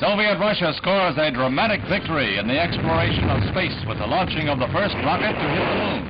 Soviet 0.00 0.38
Russia 0.40 0.72
scores 0.78 1.18
a 1.18 1.30
dramatic 1.30 1.82
victory 1.86 2.38
in 2.38 2.48
the 2.48 2.58
exploration 2.58 3.28
of 3.28 3.44
space 3.50 3.76
with 3.86 3.98
the 3.98 4.06
launching 4.06 4.48
of 4.48 4.58
the 4.58 4.66
first 4.72 4.94
rocket 5.04 5.34
to 5.36 5.46
hit 5.52 5.60
the 5.60 5.76
moon. 5.76 6.09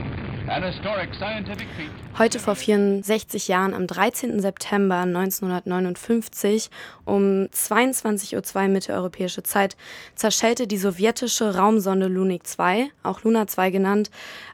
Heute 2.19 2.41
vor 2.41 2.57
64 2.57 3.47
Jahren, 3.47 3.73
am 3.73 3.87
13. 3.87 4.41
September 4.41 4.97
1959 4.97 6.71
um 7.05 7.47
22.02 7.55 8.57
Uhr 8.57 8.69
mitteleuropäische 8.69 9.45
Zeit, 9.45 9.77
zerschellte 10.17 10.67
die 10.67 10.77
sowjetische 10.77 11.55
Raumsonde 11.55 12.09
Lunik 12.09 12.49
2, 12.49 12.91
auch 13.05 13.23
Luna 13.23 13.47
2 13.47 13.71
genannt, 13.71 14.11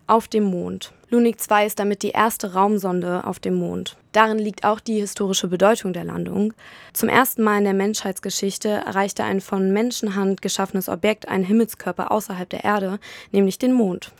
auf 0.06 0.29
dem 0.29 0.44
Mond. 0.44 0.93
Lunik 1.08 1.40
2 1.40 1.64
ist 1.64 1.79
damit 1.79 2.02
die 2.02 2.10
erste 2.10 2.52
Raumsonde 2.52 3.24
auf 3.24 3.38
dem 3.40 3.54
Mond. 3.54 3.96
Darin 4.12 4.38
liegt 4.38 4.64
auch 4.64 4.80
die 4.80 5.00
historische 5.00 5.48
Bedeutung 5.48 5.94
der 5.94 6.04
Landung. 6.04 6.52
Zum 6.93 7.08
ersten 7.08 7.43
Mal 7.43 7.57
in 7.58 7.64
der 7.64 7.72
Menschheitsgeschichte 7.72 8.68
erreichte 8.68 9.24
ein 9.24 9.40
von 9.40 9.72
Menschenhand 9.72 10.43
geschaffenes 10.43 10.90
Objekt 10.90 11.26
einen 11.26 11.44
Himmelskörper 11.44 12.10
außerhalb 12.10 12.50
der 12.50 12.64
Erde, 12.64 12.99
nämlich 13.32 13.58
den 13.58 13.72
Mond. 13.72 14.13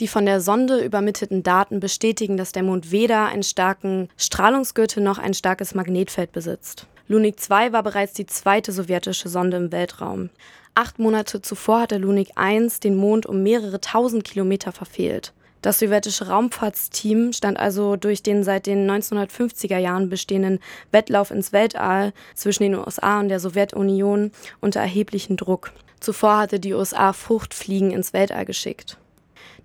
Die 0.00 0.08
von 0.08 0.26
der 0.26 0.40
Sonde 0.40 0.84
übermittelten 0.84 1.42
Daten 1.42 1.80
bestätigen, 1.80 2.36
dass 2.36 2.52
der 2.52 2.62
Mond 2.62 2.90
weder 2.90 3.26
einen 3.26 3.42
starken 3.42 4.08
Strahlungsgürtel 4.16 5.02
noch 5.02 5.18
ein 5.18 5.34
starkes 5.34 5.74
Magnetfeld 5.74 6.32
besitzt. 6.32 6.86
Lunik 7.08 7.40
2 7.40 7.72
war 7.72 7.82
bereits 7.82 8.12
die 8.12 8.26
zweite 8.26 8.70
sowjetische 8.70 9.28
Sonde 9.28 9.56
im 9.56 9.72
Weltraum. 9.72 10.30
Acht 10.74 10.98
Monate 10.98 11.42
zuvor 11.42 11.80
hatte 11.80 11.98
Lunik 11.98 12.32
1 12.36 12.80
den 12.80 12.96
Mond 12.96 13.26
um 13.26 13.42
mehrere 13.42 13.80
tausend 13.80 14.24
Kilometer 14.24 14.72
verfehlt. 14.72 15.32
Das 15.62 15.80
sowjetische 15.80 16.28
Raumfahrtsteam 16.28 17.32
stand 17.32 17.58
also 17.58 17.96
durch 17.96 18.22
den 18.22 18.44
seit 18.44 18.66
den 18.66 18.88
1950er 18.88 19.78
Jahren 19.78 20.08
bestehenden 20.08 20.60
Wettlauf 20.92 21.32
ins 21.32 21.52
Weltall 21.52 22.12
zwischen 22.34 22.62
den 22.62 22.76
USA 22.76 23.18
und 23.18 23.28
der 23.28 23.40
Sowjetunion 23.40 24.30
unter 24.60 24.80
erheblichen 24.80 25.36
Druck. 25.36 25.72
Zuvor 25.98 26.38
hatte 26.38 26.60
die 26.60 26.74
USA 26.74 27.12
Fruchtfliegen 27.12 27.90
ins 27.90 28.12
Weltall 28.12 28.44
geschickt. 28.44 28.98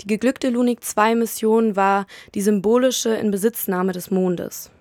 Die 0.02 0.08
geglückte 0.08 0.50
Lunik-2-Mission 0.50 1.76
war 1.76 2.06
die 2.36 2.42
symbolische 2.42 3.16
Inbesitznahme 3.16 3.92
des 3.92 4.12
Mondes. 4.12 4.72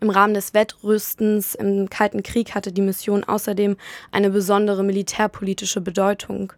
Im 0.00 0.10
Rahmen 0.10 0.34
des 0.34 0.52
Wettrüstens 0.52 1.54
im 1.54 1.88
Kalten 1.88 2.22
Krieg 2.22 2.54
hatte 2.54 2.72
die 2.72 2.82
Mission 2.82 3.22
außerdem 3.22 3.76
eine 4.10 4.30
besondere 4.30 4.82
militärpolitische 4.82 5.80
Bedeutung. 5.80 6.52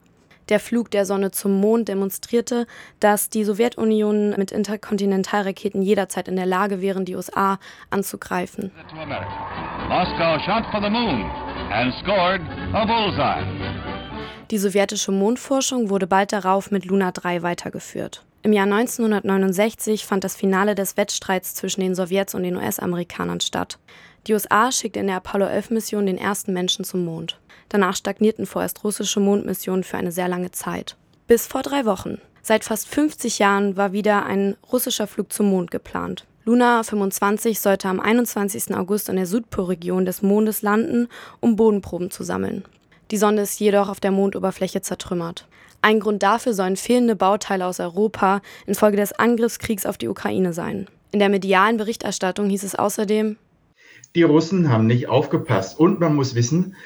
Der 0.51 0.61
Flug 0.61 0.91
der 0.91 1.07
Sonne 1.07 1.31
zum 1.31 1.59
Mond 1.59 1.89
demonstrierte, 1.89 2.67
dass 3.01 3.31
die 3.31 3.45
Sowjetunion 3.45 4.35
mit 4.37 4.53
Interkontinentalraketen 4.53 5.81
jederzeit 5.81 6.29
in 6.29 6.37
der 6.37 6.45
Lage 6.45 6.83
wären, 6.83 7.07
die 7.07 7.17
USA 7.17 7.59
anzugreifen. 7.89 8.71
Moscow 9.89 10.39
shot 10.45 10.65
for 10.71 10.83
the 10.83 10.91
moon 10.91 11.31
and 11.71 11.93
scored 12.03 12.41
a 12.75 12.85
bullseye. 12.85 13.64
Die 14.51 14.59
sowjetische 14.59 15.13
Mondforschung 15.13 15.91
wurde 15.91 16.07
bald 16.07 16.33
darauf 16.33 16.71
mit 16.71 16.85
Luna 16.85 17.11
3 17.13 17.43
weitergeführt. 17.43 18.25
Im 18.43 18.53
Jahr 18.53 18.67
1969 18.67 20.05
fand 20.05 20.23
das 20.23 20.37
Finale 20.37 20.75
des 20.75 20.97
Wettstreits 20.97 21.55
zwischen 21.55 21.81
den 21.81 21.95
Sowjets 21.95 22.35
und 22.35 22.43
den 22.43 22.57
US-Amerikanern 22.57 23.41
statt. 23.41 23.79
Die 24.27 24.35
USA 24.35 24.71
schickte 24.71 25.01
in 25.01 25.07
der 25.07 25.17
Apollo 25.17 25.47
11-Mission 25.47 26.07
den 26.07 26.19
ersten 26.19 26.53
Menschen 26.53 26.85
zum 26.85 27.05
Mond. 27.05 27.41
Danach 27.69 27.97
stagnierten 27.97 28.47
vorerst 28.47 28.85
russische 28.85 29.19
Mondmissionen 29.19 29.83
für 29.83 29.97
eine 29.97 30.13
sehr 30.13 30.29
lange 30.29 30.51
Zeit. 30.51 30.97
Bis 31.27 31.47
vor 31.47 31.63
drei 31.63 31.87
Wochen. 31.87 32.21
Seit 32.43 32.65
fast 32.65 32.87
50 32.89 33.39
Jahren 33.39 33.79
war 33.79 33.93
wieder 33.93 34.27
ein 34.27 34.57
russischer 34.71 35.07
Flug 35.07 35.33
zum 35.33 35.49
Mond 35.49 35.71
geplant. 35.71 36.27
Luna 36.45 36.83
25 36.83 37.59
sollte 37.59 37.89
am 37.89 38.01
21. 38.01 38.77
August 38.77 39.09
in 39.09 39.17
der 39.17 39.25
Südpolregion 39.25 40.05
des 40.05 40.21
Mondes 40.21 40.61
landen, 40.61 41.09
um 41.41 41.57
Bodenproben 41.57 42.11
zu 42.11 42.23
sammeln. 42.23 42.65
Die 43.11 43.17
Sonde 43.17 43.43
ist 43.43 43.61
jedoch 43.61 43.89
auf 43.89 44.01
der 44.01 44.11
Mondoberfläche 44.11 44.81
zertrümmert. 44.81 45.47
Ein 45.83 46.01
Grund 46.01 46.23
dafür 46.23 46.55
sollen 46.55 46.77
fehlende 46.77 47.17
Bauteile 47.17 47.67
aus 47.67 47.79
Europa 47.79 48.41
infolge 48.67 48.97
des 48.97 49.13
Angriffskriegs 49.13 49.85
auf 49.85 49.99
die 49.99 50.09
Ukraine 50.09 50.53
sein. 50.53 50.87
In 51.13 51.19
der 51.19 51.29
medialen 51.29 51.77
Berichterstattung 51.77 52.49
hieß 52.49 52.63
es 52.63 52.75
außerdem, 52.75 53.37
die 54.15 54.23
Russen 54.23 54.71
haben 54.71 54.87
nicht 54.87 55.09
aufgepasst. 55.09 55.79
Und 55.79 56.01
man 56.01 56.15
muss 56.15 56.35
wissen, 56.35 56.77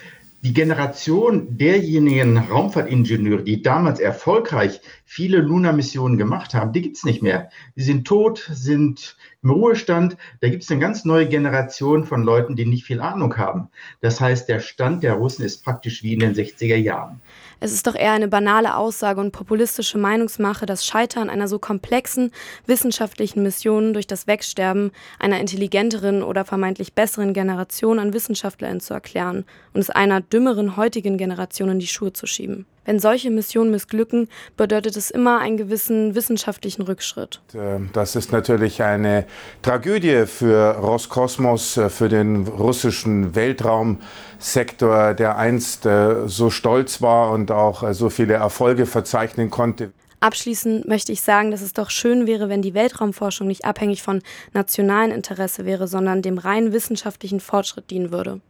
die 0.42 0.54
Generation 0.54 1.58
derjenigen 1.58 2.38
Raumfahrtingenieure, 2.38 3.42
die 3.42 3.62
damals 3.62 4.00
erfolgreich 4.00 4.80
viele 5.04 5.38
Luna-Missionen 5.38 6.16
gemacht 6.16 6.54
haben, 6.54 6.72
die 6.72 6.82
gibt 6.82 6.96
es 6.96 7.04
nicht 7.04 7.22
mehr. 7.22 7.50
Die 7.76 7.82
sind 7.82 8.06
tot, 8.06 8.48
sind 8.52 9.16
im 9.42 9.50
Ruhestand. 9.50 10.16
Da 10.40 10.48
gibt 10.48 10.62
es 10.62 10.70
eine 10.70 10.80
ganz 10.80 11.04
neue 11.04 11.28
Generation 11.28 12.04
von 12.04 12.22
Leuten, 12.22 12.56
die 12.56 12.66
nicht 12.66 12.84
viel 12.84 13.00
Ahnung 13.00 13.36
haben. 13.36 13.68
Das 14.00 14.20
heißt, 14.20 14.48
der 14.48 14.60
Stand 14.60 15.02
der 15.02 15.14
Russen 15.14 15.44
ist 15.44 15.64
praktisch 15.64 16.02
wie 16.02 16.14
in 16.14 16.20
den 16.20 16.34
60er 16.34 16.76
Jahren. 16.76 17.20
Es 17.60 17.72
ist 17.72 17.86
doch 17.86 17.96
eher 17.96 18.12
eine 18.12 18.28
banale 18.28 18.76
Aussage 18.76 19.20
und 19.20 19.32
populistische 19.32 19.98
Meinungsmache, 19.98 20.64
das 20.64 20.86
Scheitern 20.86 21.28
einer 21.28 21.48
so 21.48 21.58
komplexen 21.58 22.30
wissenschaftlichen 22.66 23.42
Mission 23.42 23.92
durch 23.94 24.06
das 24.06 24.28
Wegsterben 24.28 24.92
einer 25.18 25.40
intelligenteren 25.40 26.22
oder 26.22 26.44
vermeintlich 26.44 26.92
besseren 26.92 27.32
Generation 27.32 27.98
an 27.98 28.12
Wissenschaftlern 28.12 28.80
zu 28.80 28.94
erklären 28.94 29.44
und 29.74 29.80
es 29.80 29.90
einer 29.90 30.20
dümmeren 30.20 30.76
heutigen 30.76 31.18
Generation 31.18 31.70
in 31.70 31.78
die 31.80 31.88
Schuhe 31.88 32.12
zu 32.12 32.26
schieben. 32.26 32.66
Wenn 32.88 33.00
solche 33.00 33.30
Missionen 33.30 33.70
missglücken, 33.70 34.28
bedeutet 34.56 34.96
es 34.96 35.10
immer 35.10 35.40
einen 35.40 35.58
gewissen 35.58 36.14
wissenschaftlichen 36.14 36.80
Rückschritt. 36.80 37.42
Äh, 37.52 37.80
das 37.92 38.16
ist 38.16 38.32
natürlich 38.32 38.82
eine 38.82 39.26
Tragödie 39.60 40.24
für 40.24 40.70
Roskosmos, 40.78 41.76
äh, 41.76 41.90
für 41.90 42.08
den 42.08 42.46
russischen 42.46 43.34
Weltraumsektor, 43.34 45.12
der 45.12 45.36
einst 45.36 45.84
äh, 45.84 46.26
so 46.28 46.48
stolz 46.48 47.02
war 47.02 47.32
und 47.32 47.50
auch 47.50 47.92
so 47.92 48.08
viele 48.08 48.32
Erfolge 48.32 48.86
verzeichnen 48.86 49.50
konnte. 49.50 49.92
Abschließend 50.20 50.88
möchte 50.88 51.12
ich 51.12 51.20
sagen, 51.20 51.50
dass 51.50 51.60
es 51.60 51.74
doch 51.74 51.90
schön 51.90 52.26
wäre, 52.26 52.48
wenn 52.48 52.62
die 52.62 52.72
Weltraumforschung 52.72 53.46
nicht 53.46 53.66
abhängig 53.66 54.02
von 54.02 54.22
nationalem 54.54 55.12
Interesse 55.12 55.66
wäre, 55.66 55.88
sondern 55.88 56.22
dem 56.22 56.38
rein 56.38 56.72
wissenschaftlichen 56.72 57.40
Fortschritt 57.40 57.90
dienen 57.90 58.12
würde. 58.12 58.40